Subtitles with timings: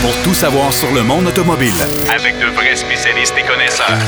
[0.00, 1.72] pour tout savoir sur le monde automobile.
[2.14, 3.98] Avec de vrais spécialistes et connaisseurs.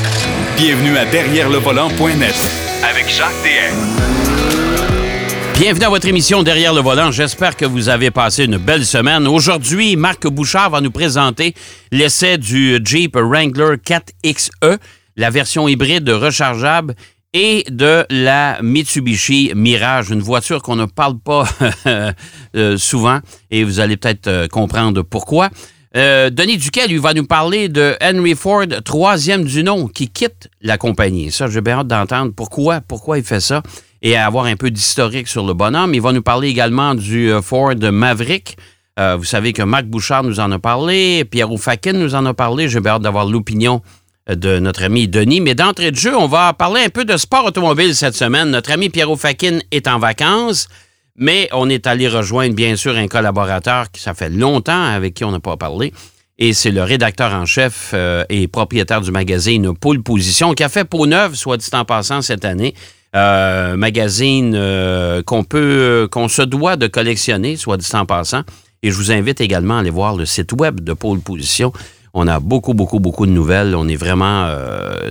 [0.55, 2.35] Bienvenue à Derrière le volant.net
[2.83, 3.75] Avec Jacques DM.
[5.59, 7.11] Bienvenue à votre émission Derrière le volant.
[7.11, 9.27] J'espère que vous avez passé une belle semaine.
[9.27, 11.53] Aujourd'hui, Marc Bouchard va nous présenter
[11.91, 14.77] l'essai du Jeep Wrangler 4XE,
[15.17, 16.95] la version hybride rechargeable
[17.33, 21.45] et de la Mitsubishi Mirage, une voiture qu'on ne parle pas
[22.55, 23.19] euh, souvent
[23.49, 25.49] et vous allez peut-être euh, comprendre pourquoi.
[25.95, 30.49] Euh, Denis Duquet, lui, va nous parler de Henry Ford, troisième du nom, qui quitte
[30.61, 31.31] la compagnie.
[31.31, 33.61] Ça, j'ai bien hâte d'entendre pourquoi, pourquoi il fait ça
[34.01, 35.93] et avoir un peu d'historique sur le bonhomme.
[35.93, 38.57] Il va nous parler également du Ford Maverick.
[38.97, 42.67] vous savez que Marc Bouchard nous en a parlé, Pierre Oufakin nous en a parlé.
[42.67, 43.81] J'ai bien hâte d'avoir l'opinion
[44.27, 45.41] de notre ami Denis.
[45.41, 48.49] Mais d'entrée de jeu, on va parler un peu de sport automobile cette semaine.
[48.49, 50.67] Notre ami Pierrot Fakin est en vacances,
[51.15, 55.23] mais on est allé rejoindre, bien sûr, un collaborateur qui ça fait longtemps avec qui
[55.23, 55.93] on n'a pas parlé.
[56.43, 60.69] Et c'est le rédacteur en chef euh, et propriétaire du magazine Pôle Position qui a
[60.69, 62.73] fait peau neuve, soit dit en passant, cette année.
[63.15, 68.41] Euh, magazine euh, qu'on peut, qu'on se doit de collectionner, soit dit en passant.
[68.81, 71.71] Et je vous invite également à aller voir le site web de Pôle Position
[72.13, 73.73] on a beaucoup, beaucoup, beaucoup de nouvelles.
[73.73, 74.53] On est vraiment,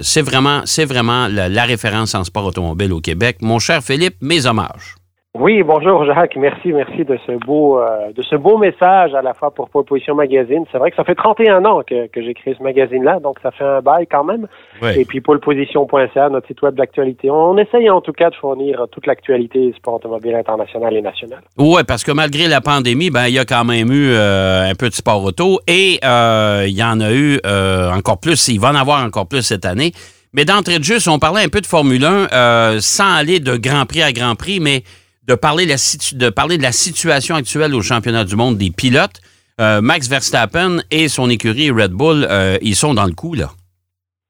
[0.03, 3.39] c'est vraiment, c'est vraiment la, la, référence en sport automobile au Québec.
[3.41, 4.97] Mon cher Philippe, mes hommages.
[5.39, 9.33] Oui, bonjour Jacques, merci, merci de ce beau euh, de ce beau message à la
[9.33, 10.65] fois pour Proposition Magazine.
[10.73, 13.53] C'est vrai que ça fait 31 ans que, que j'ai créé ce magazine-là, donc ça
[13.53, 14.49] fait un bail quand même.
[14.83, 17.31] Et puis Poleposition.ca, notre site web d'actualité.
[17.31, 21.43] On, essaye en tout cas de fournir toute l'actualité sport automobile international et national.
[21.57, 24.75] Oui, parce que malgré la pandémie, ben il y a quand même eu euh, un
[24.75, 27.39] peu de sport auto et euh, il y en a eu
[27.97, 29.93] encore plus, il va en avoir encore plus cette année.
[30.33, 33.87] Mais d'entrée de jeu, on parlait un peu de Formule 1 sans aller de Grand
[33.87, 34.83] Prix à Grand Prix, mais
[35.27, 39.21] de parler, de la situation actuelle au championnat du monde des pilotes.
[39.61, 43.49] Euh, Max Verstappen et son écurie Red Bull, euh, ils sont dans le coup, là.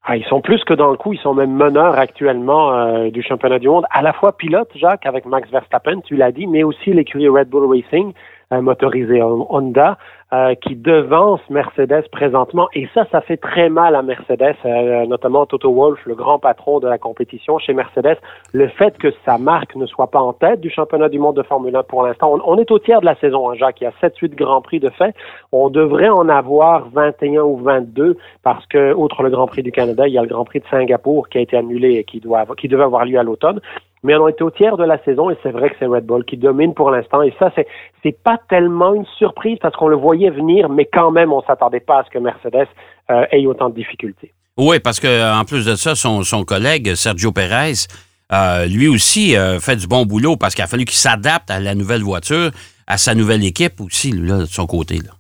[0.03, 3.23] Ah, ils sont plus que dans le coup, ils sont même meneurs actuellement euh, du
[3.23, 6.65] championnat du monde, à la fois pilote, Jacques, avec Max Verstappen, tu l'as dit, mais
[6.65, 8.13] aussi l'écurie Red Bull Racing,
[8.51, 9.97] motorisée Honda,
[10.33, 12.69] euh, qui devance Mercedes présentement.
[12.73, 16.79] Et ça, ça fait très mal à Mercedes, euh, notamment Toto Wolff, le grand patron
[16.79, 18.17] de la compétition chez Mercedes.
[18.53, 21.43] Le fait que sa marque ne soit pas en tête du championnat du monde de
[21.43, 22.39] Formule 1 pour l'instant.
[22.45, 23.81] On, est au tiers de la saison, hein, Jacques.
[23.81, 25.17] Il y a 7-8 Grands Prix de fait.
[25.51, 30.07] On devrait en avoir 21 ou 22 parce que, outre le Grand Prix du Canada,
[30.07, 32.47] il y a le Grand Prix de Singapour qui a été annulé et qui, doit,
[32.57, 33.61] qui devait avoir lieu à l'automne
[34.03, 36.25] mais on est au tiers de la saison et c'est vrai que c'est Red Bull
[36.25, 37.67] qui domine pour l'instant et ça c'est
[38.03, 41.81] c'est pas tellement une surprise parce qu'on le voyait venir mais quand même on s'attendait
[41.81, 42.69] pas à ce que Mercedes
[43.11, 44.33] euh, ait autant de difficultés.
[44.57, 47.87] Oui, parce que en plus de ça son, son collègue Sergio Perez
[48.33, 51.59] euh, lui aussi euh, fait du bon boulot parce qu'il a fallu qu'il s'adapte à
[51.59, 52.51] la nouvelle voiture,
[52.87, 55.13] à sa nouvelle équipe aussi là, de son côté là.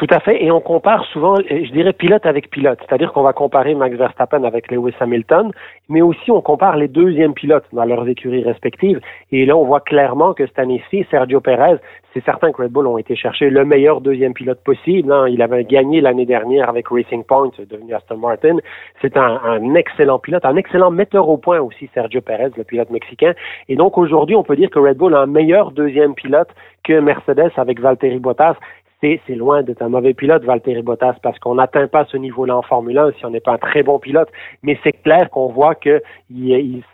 [0.00, 0.42] Tout à fait.
[0.42, 2.78] Et on compare souvent, je dirais, pilote avec pilote.
[2.80, 5.52] C'est-à-dire qu'on va comparer Max Verstappen avec Lewis Hamilton,
[5.90, 8.98] mais aussi on compare les deuxièmes pilotes dans leurs écuries respectives.
[9.30, 11.76] Et là, on voit clairement que cette année-ci, Sergio Perez,
[12.14, 15.12] c'est certain que Red Bull ont été chercher le meilleur deuxième pilote possible.
[15.12, 15.28] Hein.
[15.28, 18.56] Il avait gagné l'année dernière avec Racing Point, devenu Aston Martin.
[19.02, 22.88] C'est un, un, excellent pilote, un excellent metteur au point aussi, Sergio Perez, le pilote
[22.88, 23.34] mexicain.
[23.68, 26.48] Et donc aujourd'hui, on peut dire que Red Bull a un meilleur deuxième pilote
[26.84, 28.56] que Mercedes avec Valtteri Bottas
[29.02, 32.62] c'est loin d'être un mauvais pilote, Valtteri Bottas, parce qu'on n'atteint pas ce niveau-là en
[32.62, 34.28] Formule 1 si on n'est pas un très bon pilote.
[34.62, 36.02] Mais c'est clair qu'on voit que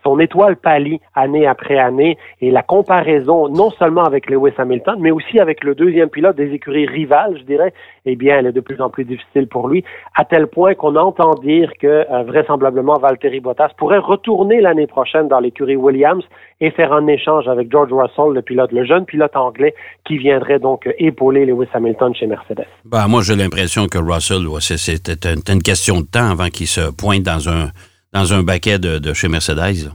[0.05, 5.11] son étoile pâlit année après année et la comparaison, non seulement avec Lewis Hamilton, mais
[5.11, 7.73] aussi avec le deuxième pilote des écuries rivales, je dirais,
[8.05, 9.83] eh bien, elle est de plus en plus difficile pour lui,
[10.15, 15.27] à tel point qu'on entend dire que euh, vraisemblablement Valtteri Bottas pourrait retourner l'année prochaine
[15.27, 16.25] dans l'écurie Williams
[16.61, 19.75] et faire un échange avec George Russell, le pilote, le jeune pilote anglais,
[20.05, 22.67] qui viendrait donc épauler Lewis Hamilton chez Mercedes.
[22.85, 27.23] Ben, moi, j'ai l'impression que Russell, c'était une question de temps avant qu'il se pointe
[27.23, 27.71] dans un,
[28.13, 29.91] dans un baquet de, chez Mercedes.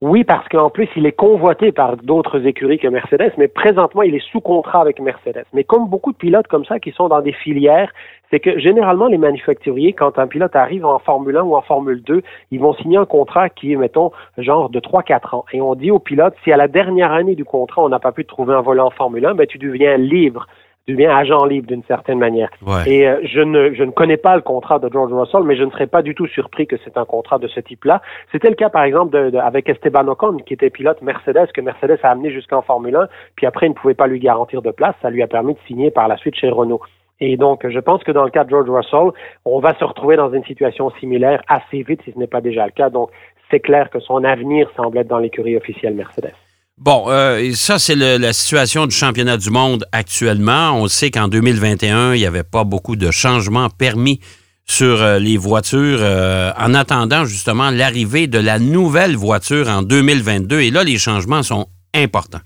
[0.00, 4.14] Oui, parce qu'en plus, il est convoité par d'autres écuries que Mercedes, mais présentement, il
[4.14, 5.44] est sous contrat avec Mercedes.
[5.54, 7.90] Mais comme beaucoup de pilotes comme ça qui sont dans des filières,
[8.30, 12.02] c'est que généralement, les manufacturiers, quand un pilote arrive en Formule 1 ou en Formule
[12.02, 12.20] 2,
[12.50, 15.44] ils vont signer un contrat qui est, mettons, genre de 3-4 ans.
[15.52, 18.12] Et on dit au pilote, si à la dernière année du contrat, on n'a pas
[18.12, 20.46] pu trouver un volant en Formule 1, ben, tu deviens libre
[20.86, 22.50] deviens agent libre d'une certaine manière.
[22.86, 25.64] Et euh, je, ne, je ne connais pas le contrat de George Russell, mais je
[25.64, 28.02] ne serais pas du tout surpris que c'est un contrat de ce type-là.
[28.32, 31.98] C'était le cas, par exemple, de, avec Esteban Ocon, qui était pilote Mercedes, que Mercedes
[32.02, 34.94] a amené jusqu'en Formule 1, puis après, il ne pouvait pas lui garantir de place.
[35.00, 36.80] Ça lui a permis de signer par la suite chez Renault.
[37.20, 39.12] Et donc, je pense que dans le cas de George Russell,
[39.44, 42.66] on va se retrouver dans une situation similaire assez vite, si ce n'est pas déjà
[42.66, 42.90] le cas.
[42.90, 43.10] Donc,
[43.50, 46.34] c'est clair que son avenir semble être dans l'écurie officielle Mercedes.
[46.80, 50.72] Bon, euh, ça, c'est la situation du championnat du monde actuellement.
[50.72, 54.18] On sait qu'en 2021, il n'y avait pas beaucoup de changements permis
[54.66, 60.60] sur euh, les voitures euh, en attendant justement l'arrivée de la nouvelle voiture en 2022.
[60.60, 62.40] Et là, les changements sont importants.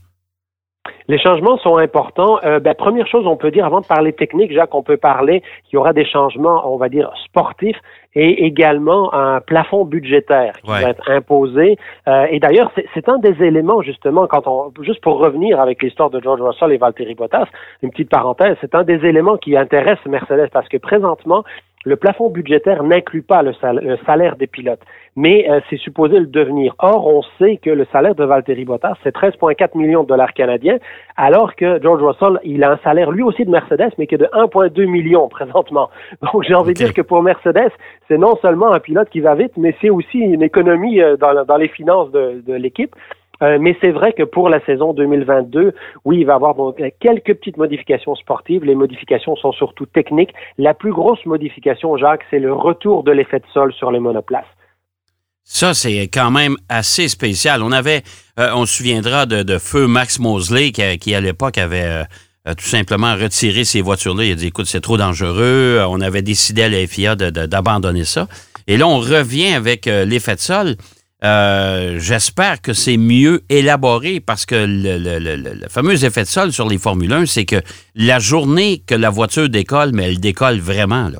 [1.08, 2.38] Les changements sont importants.
[2.44, 5.40] Euh, ben, première chose, on peut dire, avant de parler technique, Jacques, on peut parler
[5.64, 7.78] qu'il y aura des changements, on va dire, sportifs
[8.14, 11.78] et également un plafond budgétaire qui va être imposé.
[12.08, 16.10] Euh, et d'ailleurs, c'est un des éléments, justement, quand on, juste pour revenir avec l'histoire
[16.10, 17.46] de George Russell et Valtteri Bottas,
[17.82, 21.42] une petite parenthèse, c'est un des éléments qui intéresse Mercedes parce que présentement,
[21.88, 23.52] le plafond budgétaire n'inclut pas le,
[24.04, 24.82] salaire des pilotes,
[25.16, 26.74] mais euh, c'est supposé le devenir.
[26.78, 30.78] Or, on sait que le salaire de Valtteri Bottas, c'est 13,4 millions de dollars canadiens,
[31.16, 34.18] alors que George Russell, il a un salaire lui aussi de Mercedes, mais qui est
[34.18, 35.88] de 1,2 million présentement.
[36.22, 37.72] Donc, j'ai envie de dire que pour Mercedes,
[38.06, 41.56] c'est non seulement un pilote qui va vite, mais c'est aussi une économie euh, dans,
[41.56, 42.94] les finances de l'équipe.
[43.42, 45.72] Euh, mais c'est vrai que pour la saison 2022,
[46.04, 46.56] oui, il va y avoir
[47.00, 48.64] quelques petites modifications sportives.
[48.64, 50.34] Les modifications sont surtout techniques.
[50.58, 54.44] La plus grosse modification, Jacques, c'est le retour de l'effet de sol sur les monoplaces.
[55.44, 57.62] Ça, c'est quand même assez spécial.
[57.62, 58.02] On avait,
[58.38, 62.04] euh, on se souviendra de, feu Max Mosley qui, à l'époque avait
[62.46, 64.24] euh, tout simplement retiré ces voitures-là.
[64.24, 65.80] Il a dit, écoute, c'est trop dangereux.
[65.88, 68.26] On avait décidé à la FIA d'abandonner ça.
[68.66, 70.76] Et là, on revient avec l'effet de sol.
[71.24, 76.78] Euh, j'espère que c'est mieux élaboré parce que le, fameux effet de sol sur les
[76.78, 77.60] Formule 1, c'est que
[77.96, 81.08] la journée que la voiture décolle, mais elle décolle vraiment.
[81.08, 81.18] Là.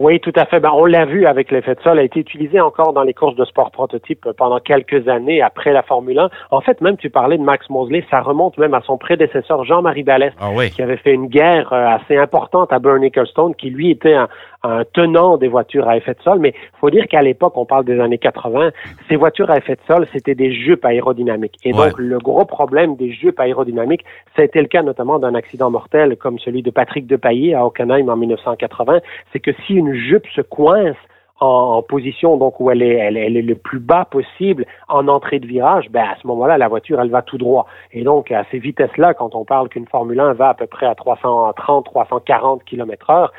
[0.00, 0.60] Oui, tout à fait.
[0.60, 3.36] Ben, on l'a vu avec l'effet de sol, a été utilisé encore dans les courses
[3.36, 6.30] de sport prototype pendant quelques années après la Formule 1.
[6.50, 10.02] En fait, même tu parlais de Max Mosley, ça remonte même à son prédécesseur Jean-Marie
[10.02, 13.90] Ballest, ah qui avait fait une guerre euh, assez importante à Bernie Ecclestone, qui lui
[13.90, 14.28] était un,
[14.62, 16.38] un tenant des voitures à effet de sol.
[16.38, 18.70] Mais faut dire qu'à l'époque, on parle des années 80,
[19.08, 21.56] ces voitures à effet de sol, c'était des jupes aérodynamiques.
[21.64, 24.04] Et donc, le gros problème des jupes aérodynamiques,
[24.36, 27.64] ça a été le cas notamment d'un accident mortel comme celui de Patrick Depaillé à
[27.66, 29.00] Hockenheim en 1980.
[29.32, 30.96] C'est que si une jupe se coince
[31.40, 35.46] en, position donc où elle est, elle, est le plus bas possible en entrée de
[35.46, 37.66] virage, ben à ce moment-là, la voiture, elle va tout droit.
[37.92, 40.86] Et donc, à ces vitesses-là, quand on parle qu'une Formule 1 va à peu près
[40.86, 43.32] à 330, 340 km heure,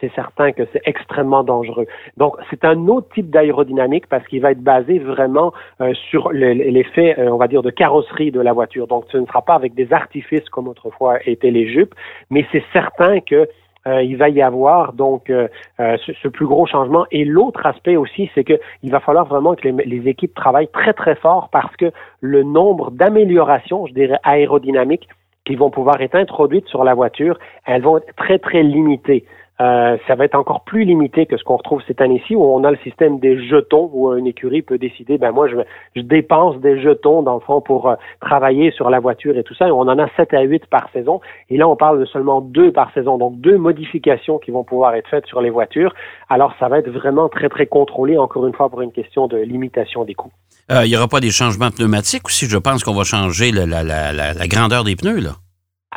[0.00, 1.86] c'est certain que c'est extrêmement dangereux.
[2.18, 7.18] Donc, c'est un autre type d'aérodynamique parce qu'il va être basé vraiment euh, sur l'effet,
[7.18, 8.86] euh, on va dire, de carrosserie de la voiture.
[8.86, 11.94] Donc, ce ne sera pas avec des artifices comme autrefois étaient les jupes,
[12.28, 13.48] mais c'est certain que
[13.86, 15.48] euh, il va y avoir donc euh,
[15.80, 17.06] euh, ce, plus gros changement.
[17.10, 20.92] Et l'autre aspect aussi, c'est que il va falloir vraiment que les, équipes travaillent très
[20.92, 25.08] très fort parce que le nombre d'améliorations, je dirais aérodynamiques,
[25.44, 29.24] qui vont pouvoir être introduites sur la voiture, elles vont être très très limitées.
[29.60, 32.62] Euh, ça va être encore plus limité que ce qu'on retrouve cette année-ci, où on
[32.64, 35.56] a le système des jetons, où une écurie peut décider, ben moi, je,
[35.94, 39.54] je dépense des jetons, dans le fond, pour euh, travailler sur la voiture et tout
[39.54, 39.66] ça.
[39.74, 41.20] On en a 7 à 8 par saison.
[41.48, 43.16] Et là, on parle de seulement deux par saison.
[43.16, 45.94] Donc, deux modifications qui vont pouvoir être faites sur les voitures.
[46.28, 49.38] Alors, ça va être vraiment très, très contrôlé, encore une fois, pour une question de
[49.38, 50.32] limitation des coûts.
[50.70, 52.46] Euh, il n'y aura pas des changements pneumatiques aussi?
[52.46, 55.30] Je pense qu'on va changer la, la, la, la grandeur des pneus, là.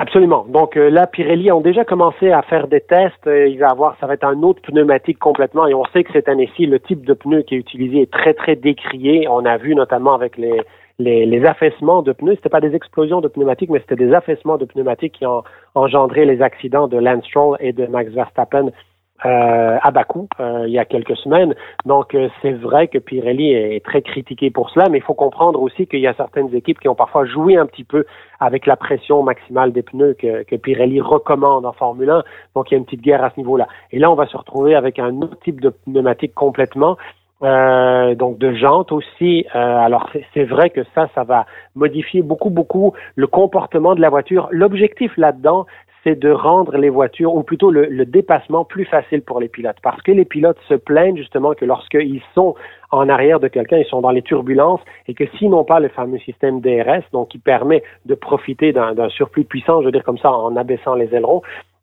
[0.01, 0.45] Absolument.
[0.47, 3.27] Donc euh, là, Pirelli ont déjà commencé à faire des tests.
[3.27, 5.67] Euh, il va avoir, ça va être un autre pneumatique complètement.
[5.67, 8.33] Et on sait que cette année-ci, le type de pneu qui est utilisé est très
[8.33, 9.27] très décrié.
[9.27, 10.61] On a vu notamment avec les
[10.99, 12.35] les, les affaissements de pneus.
[12.35, 15.43] C'était pas des explosions de pneumatiques, mais c'était des affaissements de pneumatiques qui ont
[15.75, 18.71] engendré les accidents de Lance Stroll et de Max Verstappen
[19.25, 21.53] euh, à Bakou euh, il y a quelques semaines.
[21.85, 25.61] Donc euh, c'est vrai que Pirelli est très critiqué pour cela, mais il faut comprendre
[25.61, 28.05] aussi qu'il y a certaines équipes qui ont parfois joué un petit peu
[28.39, 32.23] avec la pression maximale des pneus que, que Pirelli recommande en Formule 1.
[32.55, 33.67] Donc il y a une petite guerre à ce niveau-là.
[33.91, 36.97] Et là, on va se retrouver avec un autre type de pneumatique complètement.
[37.41, 39.45] Euh, donc de jantes aussi.
[39.53, 44.49] alors c'est vrai que ça, ça va modifier beaucoup, beaucoup le comportement de la voiture.
[44.51, 45.65] L'objectif là-dedans,
[46.03, 49.77] c'est de rendre les voitures, ou plutôt le, dépassement, plus facile pour les pilotes.
[49.83, 52.55] Parce que les pilotes se plaignent justement que lorsqu'ils sont
[52.91, 55.89] en arrière de quelqu'un, ils sont dans les turbulences, et que s'ils n'ont pas le
[55.89, 60.03] fameux système DRS, donc qui permet de profiter d'un surplus de puissance, je veux dire
[60.03, 61.41] comme ça, en abaissant les ailerons,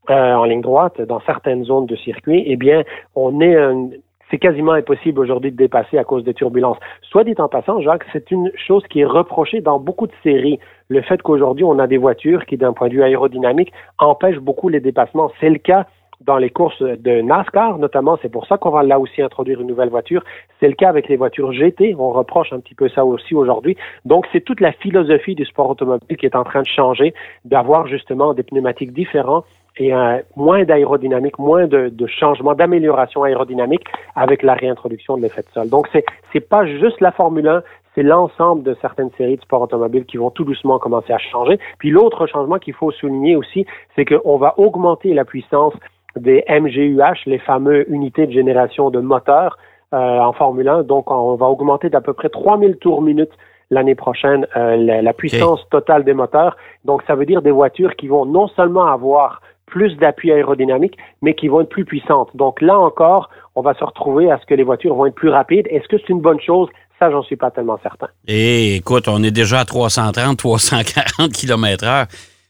[0.08, 2.84] euh, en ligne droite dans certaines zones de circuit, eh bien,
[3.16, 3.88] on est un,
[4.30, 6.78] c'est quasiment impossible aujourd'hui de dépasser à cause des turbulences.
[7.02, 10.58] Soit dit en passant, Jacques, c'est une chose qui est reprochée dans beaucoup de séries.
[10.88, 14.68] Le fait qu'aujourd'hui, on a des voitures qui, d'un point de vue aérodynamique, empêchent beaucoup
[14.68, 15.30] les dépassements.
[15.40, 15.86] C'est le cas
[16.20, 18.18] dans les courses de NASCAR, notamment.
[18.22, 20.24] C'est pour ça qu'on va là aussi introduire une nouvelle voiture.
[20.60, 21.94] C'est le cas avec les voitures GT.
[21.98, 23.76] On reproche un petit peu ça aussi aujourd'hui.
[24.04, 27.14] Donc, c'est toute la philosophie du sport automobile qui est en train de changer,
[27.44, 29.44] d'avoir justement des pneumatiques différents
[29.78, 35.42] et un, moins d'aérodynamique, moins de, de changements, d'amélioration aérodynamique avec la réintroduction de l'effet
[35.42, 35.68] de sol.
[35.68, 37.62] Donc, c'est c'est pas juste la Formule 1,
[37.94, 41.58] c'est l'ensemble de certaines séries de sports automobiles qui vont tout doucement commencer à changer.
[41.78, 43.66] Puis l'autre changement qu'il faut souligner aussi,
[43.96, 45.72] c'est qu'on va augmenter la puissance
[46.14, 49.58] des MGUH, les fameux unités de génération de moteurs
[49.94, 50.82] euh, en Formule 1.
[50.82, 53.32] Donc, on va augmenter d'à peu près 3000 tours minutes
[53.70, 56.56] l'année prochaine euh, la, puissance totale des moteurs.
[56.84, 61.34] Donc, ça veut dire des voitures qui vont non seulement avoir plus d'appui aérodynamique, mais
[61.34, 62.30] qui vont être plus puissantes.
[62.34, 65.28] Donc là encore, on va se retrouver à ce que les voitures vont être plus
[65.28, 65.66] rapides.
[65.70, 66.68] Est-ce que c'est une bonne chose?
[66.98, 68.08] Ça, j'en suis pas tellement certain.
[68.26, 72.06] Et eh, écoute, on est déjà à 330, 340 km heure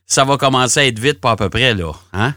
[0.09, 1.91] ça va commencer à être vite, pas à peu près, là.
[2.13, 2.31] Hein?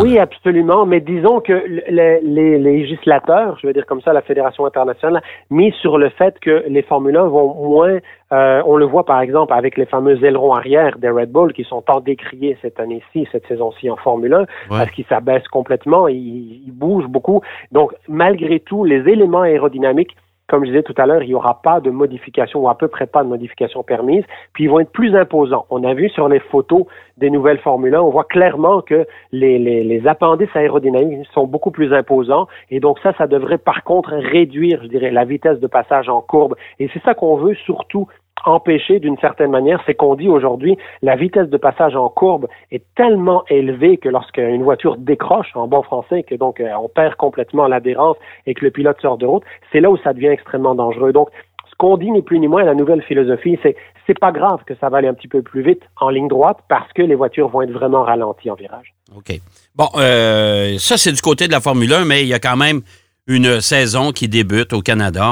[0.00, 0.86] oui, absolument.
[0.86, 1.52] Mais disons que
[1.88, 6.64] les, législateurs, je veux dire comme ça, la Fédération internationale, mis sur le fait que
[6.68, 7.98] les Formule 1 vont moins,
[8.32, 11.64] euh, on le voit par exemple avec les fameux ailerons arrière des Red Bull qui
[11.64, 16.62] sont tant décriés cette année-ci, cette saison-ci en Formule 1, parce qu'ils s'abaissent complètement, ils,
[16.64, 17.40] ils bougent beaucoup.
[17.72, 20.14] Donc, malgré tout, les éléments aérodynamiques
[20.50, 22.88] comme je disais tout à l'heure, il n'y aura pas de modification ou à peu
[22.88, 25.64] près pas de modification permise, puis ils vont être plus imposants.
[25.70, 26.86] On a vu sur les photos
[27.18, 31.70] des nouvelles Formule 1, on voit clairement que les, les, les appendices aérodynamiques sont beaucoup
[31.70, 35.66] plus imposants, et donc ça, ça devrait par contre réduire, je dirais, la vitesse de
[35.68, 36.56] passage en courbe.
[36.78, 38.08] Et c'est ça qu'on veut surtout
[38.44, 42.84] empêcher d'une certaine manière, c'est qu'on dit aujourd'hui la vitesse de passage en courbe est
[42.94, 47.66] tellement élevée que lorsqu'une voiture décroche en bon français, que donc euh, on perd complètement
[47.66, 48.16] l'adhérence
[48.46, 51.12] et que le pilote sort de route, c'est là où ça devient extrêmement dangereux.
[51.12, 51.28] Donc
[51.70, 54.74] ce qu'on dit ni plus ni moins la nouvelle philosophie, c'est c'est pas grave que
[54.80, 57.48] ça va aller un petit peu plus vite en ligne droite parce que les voitures
[57.48, 58.92] vont être vraiment ralenties en virage.
[59.16, 59.38] OK.
[59.76, 62.56] Bon, euh, ça c'est du côté de la Formule 1, mais il y a quand
[62.56, 62.82] même
[63.30, 65.24] une saison qui débute au Canada.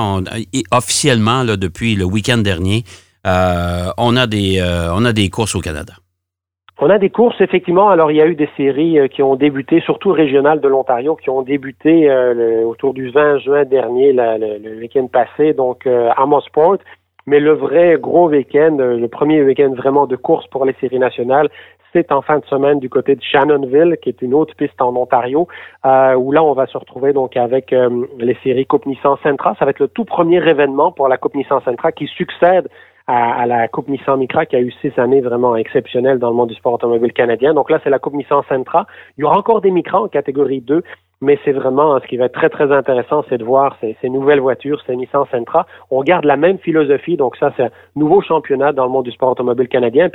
[0.70, 2.84] officiellement, là, depuis le week-end dernier,
[3.26, 5.94] euh, on, a des, euh, on a des courses au Canada.
[6.80, 7.88] On a des courses, effectivement.
[7.88, 11.16] Alors, il y a eu des séries euh, qui ont débuté, surtout régionales de l'Ontario,
[11.16, 12.08] qui ont débuté
[12.64, 16.78] autour du 20 juin dernier, le, week-end passé, donc à Sport.
[17.26, 21.48] Mais le vrai gros week-end, le premier week-end vraiment de course pour les séries nationales,
[21.92, 24.94] c'est en fin de semaine du côté de Shannonville, qui est une autre piste en
[24.96, 25.48] Ontario,
[25.86, 29.54] euh, où là, on va se retrouver donc avec euh, les séries Coupe Nissan Sentra.
[29.58, 32.68] Ça va être le tout premier événement pour la Coupe Nissan Sentra qui succède
[33.06, 36.50] à, la Coupe Nissan Micra qui a eu six années vraiment exceptionnelles dans le monde
[36.50, 37.54] du sport automobile canadien.
[37.54, 38.86] Donc là, c'est la Coupe Nissan Sentra.
[39.16, 40.82] Il y aura encore des Micra en catégorie 2,
[41.22, 44.10] mais c'est vraiment ce qui va être très, très intéressant, c'est de voir ces, ces,
[44.10, 45.66] nouvelles voitures, ces Nissan Sentra.
[45.90, 49.10] On garde la même philosophie, donc ça, c'est un nouveau championnat dans le monde du
[49.10, 50.10] sport automobile canadien.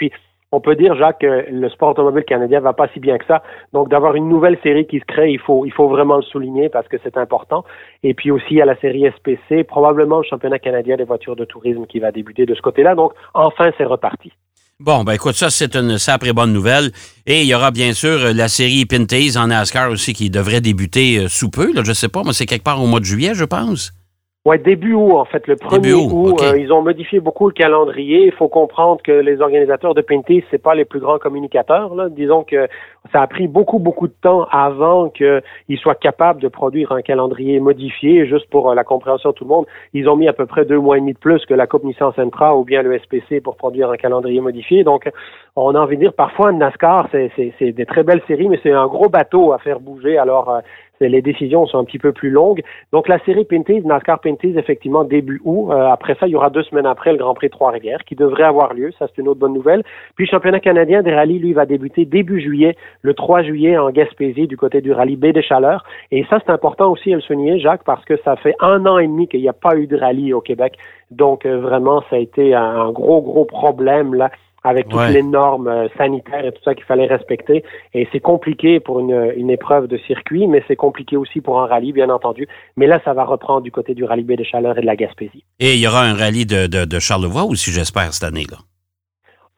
[0.54, 3.42] On peut dire, Jacques, que le sport automobile canadien va pas si bien que ça.
[3.74, 6.98] Donc, d'avoir une nouvelle série qui se crée, il faut, vraiment le souligner parce que
[7.04, 7.66] c'est important.
[8.04, 11.88] Et puis aussi, à la série SPC, probablement le championnat canadien des voitures de tourisme
[11.88, 12.94] qui va débuter de ce côté-là.
[12.94, 14.32] Donc, enfin, c'est reparti.
[14.80, 16.92] Bon, ben écoute, ça, c'est une sacrée bonne nouvelle.
[17.26, 21.18] Et il y aura bien sûr la série Pintaze en NASCAR aussi qui devrait débuter
[21.18, 21.74] euh, sous peu.
[21.74, 23.92] Là, je sais pas, mais c'est quelque part au mois de juillet, je pense.
[24.46, 25.48] Ouais, début août, en fait.
[25.48, 28.26] Le premier août, euh, ils ont modifié beaucoup le calendrier.
[28.26, 31.96] Il faut comprendre que les organisateurs de Pinty, c'est pas les plus grands communicateurs.
[31.96, 32.10] Là.
[32.10, 32.68] Disons que
[33.14, 37.62] ça a pris beaucoup, beaucoup de temps avant qu'ils soient capables de produire un calendrier
[37.62, 39.66] modifié, juste pour euh, la compréhension de tout le monde.
[39.94, 41.86] Ils ont mis à peu près deux mois et demi de plus que la Coupe
[41.86, 44.84] Nissan Sentra ou bien le SPC pour produire un calendrier modifié.
[44.84, 45.10] Donc,
[45.56, 48.88] on a envie de dire, parfois, NASCAR, c'est des très belles séries, mais c'est un
[48.88, 50.18] gros bateau à faire bouger.
[50.18, 50.60] Alors, euh,
[51.10, 52.62] les décisions sont un petit peu plus longues.
[52.92, 55.72] Donc la série Pinties, NASCAR Pinties, effectivement, début août.
[55.72, 58.44] Euh, après ça, il y aura deux semaines après le Grand Prix Trois-Rivières qui devrait
[58.44, 58.92] avoir lieu.
[59.00, 59.84] Ça, c'est une autre bonne nouvelle.
[60.16, 63.90] Puis le championnat canadien des rallyes, lui, va débuter début juillet, le 3 juillet en
[63.92, 65.84] Gaspésie, du côté du rallye Baie des Chaleurs.
[66.12, 68.98] Et ça, c'est important aussi à le souligner, Jacques, parce que ça fait un an
[68.98, 70.78] et demi qu'il n'y a pas eu de rallye au Québec.
[71.12, 74.30] Donc euh, vraiment, ça a été un gros, gros problème là
[74.64, 77.64] avec toutes les normes euh, sanitaires et tout ça qu'il fallait respecter.
[77.94, 81.68] Et c'est compliqué pour une, une, épreuve de circuit, mais c'est compliqué aussi pour un
[81.68, 82.48] rallye, bien entendu.
[82.78, 84.96] Mais là, ça va reprendre du côté du rallye Baie des Chaleurs et de la
[84.96, 85.44] Gaspésie.
[85.60, 88.58] Et il y aura un rallye de, de, de Charlevoix aussi, j'espère, cette année-là.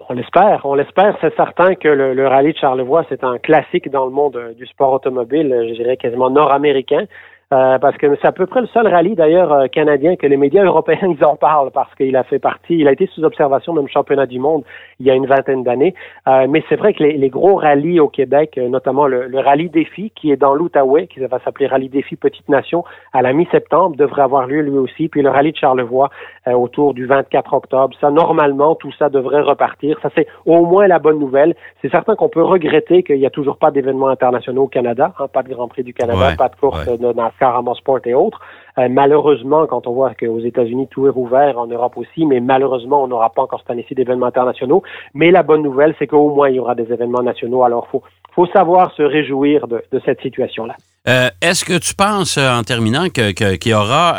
[0.09, 1.17] On l'espère, on l'espère.
[1.21, 4.53] C'est certain que le, le, rallye de Charlevoix, c'est un classique dans le monde euh,
[4.53, 7.05] du sport automobile, je dirais quasiment nord-américain.
[7.53, 10.35] Euh, parce que c'est à peu près le seul rallye d'ailleurs euh, canadien que les
[10.35, 13.71] médias européens ils en parlent parce qu'il a fait partie, il a été sous observation
[13.71, 14.63] même championnat du monde
[14.99, 15.93] il y a une vingtaine d'années.
[16.27, 19.69] Euh, mais c'est vrai que les, les, gros rallyes au Québec, notamment le, le rallye
[19.69, 22.83] défi qui est dans l'Outaouais, qui va s'appeler rallye défi Petite Nation
[23.13, 25.07] à la mi-septembre, devrait avoir lieu lui aussi.
[25.07, 26.09] Puis le rallye de Charlevoix
[26.47, 27.95] autour du 24 octobre.
[28.01, 29.99] Ça normalement tout ça devrait repartir.
[30.01, 31.55] Ça c'est au moins la bonne nouvelle.
[31.81, 35.27] C'est certain qu'on peut regretter qu'il n'y a toujours pas d'événements internationaux au Canada, hein,
[35.27, 38.39] pas de Grand Prix du Canada, pas de course de NASCAR Sport et autres.
[38.77, 43.03] Euh, malheureusement, quand on voit qu'aux États-Unis tout est rouvert, en Europe aussi, mais malheureusement,
[43.03, 44.83] on n'aura pas encore cette année-ci d'événements internationaux.
[45.13, 47.63] Mais la bonne nouvelle, c'est qu'au moins il y aura des événements nationaux.
[47.63, 50.75] Alors, faut faut savoir se réjouir de, cette situation-là.
[51.07, 54.17] Euh, Est-ce que tu penses, euh, en terminant, qu'il y aura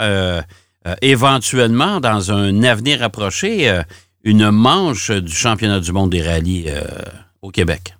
[1.03, 3.69] éventuellement, dans un avenir approché,
[4.25, 6.71] une manche du championnat du monde des rallyes
[7.43, 7.96] au Québec?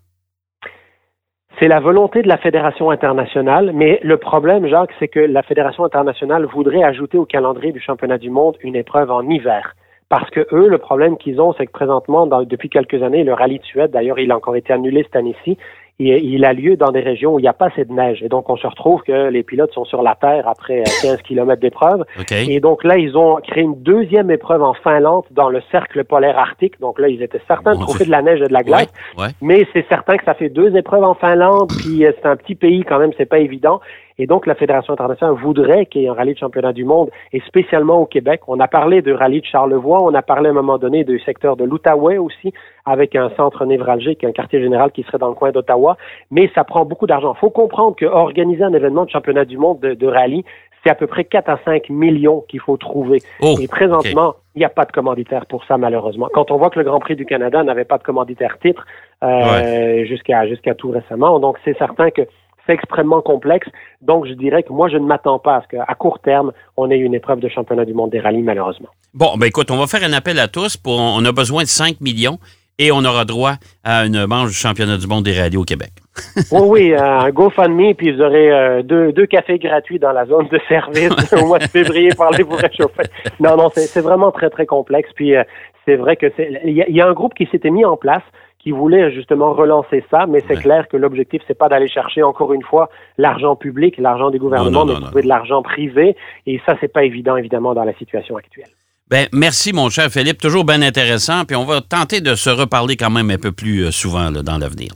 [1.59, 5.85] C'est la volonté de la Fédération internationale, mais le problème, Jacques, c'est que la Fédération
[5.85, 9.75] internationale voudrait ajouter au calendrier du championnat du monde une épreuve en hiver.
[10.11, 13.59] Parce que eux, le problème qu'ils ont, c'est que présentement, depuis quelques années, le rallye
[13.59, 15.57] de Suède, d'ailleurs, il a encore été annulé cette année-ci,
[15.99, 18.23] et il a lieu dans des régions où il n'y a pas assez de neige.
[18.23, 21.23] Et donc, on se retrouve que les pilotes sont sur la terre après euh, 15
[21.23, 22.05] kilomètres d'épreuve.
[22.21, 22.33] OK?
[22.33, 26.39] Et donc là, ils ont créé une deuxième épreuve en Finlande dans le cercle polaire
[26.39, 26.79] arctique.
[26.81, 28.07] Donc là, ils étaient certains de trouver Dieu.
[28.07, 28.89] de la neige et de la glace.
[29.17, 29.31] Ouais, ouais.
[29.41, 32.55] Mais c'est certain que ça fait deux épreuves en Finlande, puis euh, c'est un petit
[32.55, 33.81] pays quand même, c'est pas évident.
[34.19, 37.11] Et donc la Fédération internationale voudrait qu'il y ait un rallye de championnat du monde,
[37.33, 38.43] et spécialement au Québec.
[38.49, 41.19] On a parlé de rallye de Charlevoix, on a parlé à un moment donné du
[41.21, 42.53] secteur de l'Outaouais aussi,
[42.85, 45.97] avec un centre névralgique, un quartier général qui serait dans le coin d'Ottawa.
[46.31, 47.35] Mais ça prend beaucoup d'argent.
[47.35, 50.45] faut comprendre que organiser un événement de championnat du monde de, de rallye,
[50.87, 53.21] c'est à peu près 4 à 5 millions qu'il faut trouver.
[53.43, 56.29] Oh, Et présentement, il n'y a pas de commanditaire pour ça, malheureusement.
[56.33, 58.87] Quand on voit que le Grand Prix du Canada n'avait pas de commanditaire titre
[59.23, 62.23] euh, jusqu'à jusqu'à tout récemment, donc c'est certain que
[62.67, 63.69] c'est extrêmement complexe.
[64.03, 66.91] Donc, je dirais que moi, je ne m'attends pas à ce qu'à court terme, on
[66.91, 68.89] ait une épreuve de championnat du monde des rallyes, malheureusement.
[69.15, 70.77] Bon, ben écoute, on va faire un appel à tous.
[70.77, 72.39] Pour, on a besoin de 5 millions
[72.79, 73.55] et on aura droit
[73.85, 75.93] à une manche du championnat du monde des rallyes au Québec.
[76.53, 80.49] oui, oui, un GoFundMe, puis vous aurez euh, deux, deux cafés gratuits dans la zone
[80.49, 83.05] de service au mois de février pour aller vous réchauffer.
[83.41, 85.09] Non, non, c'est vraiment très, très complexe.
[85.15, 85.43] Puis, euh,
[85.87, 86.61] c'est vrai que c'est.
[86.65, 88.23] Il y, a- il y a un groupe qui s'était mis en place
[88.67, 90.61] qui voulait justement relancer ça, mais c'est Ouais.
[90.63, 94.81] clair que l'objectif, c'est pas d'aller chercher encore une fois l'argent public, l'argent du gouvernement,
[94.85, 95.25] non, mais non, trouver non.
[95.25, 96.17] de l'argent privé.
[96.47, 98.67] Et ça, c'est pas évident, évidemment, dans la situation actuelle.
[99.09, 100.39] Ben, merci, mon cher Philippe.
[100.41, 101.45] Toujours bien intéressant.
[101.47, 104.43] Puis on va tenter de se reparler quand même un peu plus euh, souvent là,
[104.43, 104.91] dans l'avenir.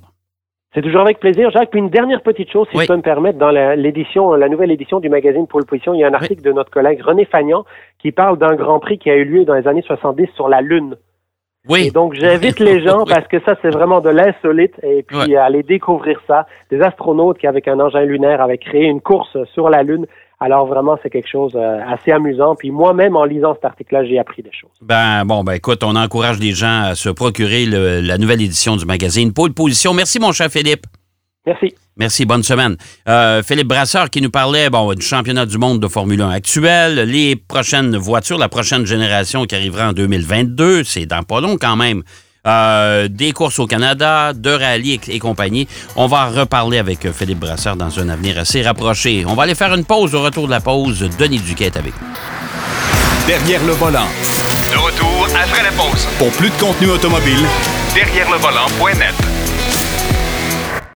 [0.75, 1.71] C'est toujours avec plaisir, Jacques.
[1.71, 2.83] Puis une dernière petite chose, si Oui.
[2.85, 6.01] je peux me permettre, dans la- l'édition, la nouvelle édition du magazine Pole Position, il
[6.01, 7.65] y a un article de notre collègue René Fagnan
[8.01, 10.61] qui parle d'un Grand Prix qui a eu lieu dans les années 70 sur la
[10.61, 10.97] Lune.
[11.69, 11.89] Oui.
[11.89, 15.37] Et donc, j'invite les gens, parce que ça, c'est vraiment de l'insolite, et puis Ouais.
[15.37, 16.47] à aller découvrir ça.
[16.71, 20.07] Des astronautes qui, avec un engin lunaire, avaient créé une course sur la Lune.
[20.43, 22.55] Alors, vraiment, c'est quelque chose euh, assez amusant.
[22.55, 24.71] Puis moi-même, en lisant cet article-là, j'ai appris des choses.
[24.81, 28.77] Ben, bon, ben écoute, on encourage les gens à se procurer le- la nouvelle édition
[28.77, 29.93] du magazine Pôle Position.
[29.93, 30.87] Merci, mon cher Philippe.
[31.45, 31.75] Merci.
[32.01, 32.79] Merci, bonne semaine.
[33.11, 36.95] Euh, Philippe Brasseur qui nous parlait bon, du championnat du monde de Formule 1 actuel,
[37.01, 41.77] les prochaines voitures, la prochaine génération qui arrivera en 2022, c'est dans pas long quand
[41.77, 42.03] même.
[42.47, 45.69] Euh, des courses au Canada, de rallye et, et compagnie.
[45.95, 49.27] On va en reparler avec euh, Philippe Brasseur dans un avenir assez rapproché.
[49.27, 50.15] On va aller faire une pause.
[50.15, 52.09] Au retour de la pause, Denis Duquet est avec nous.
[53.27, 54.09] Derrière le volant.
[54.73, 56.09] De retour après la pause.
[56.19, 57.45] Pour plus de contenu automobile,
[57.95, 59.40] Derrière le volant.net.